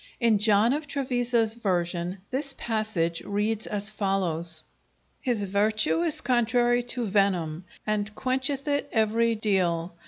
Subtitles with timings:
[0.19, 4.63] In John of Trevisa's version this passage reads as follows:
[5.19, 9.93] His vertue is contrary to venym, and quencheth it every deale.